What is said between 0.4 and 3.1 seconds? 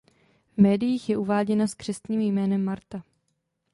V médiích je uváděna s křestním jménem Marta.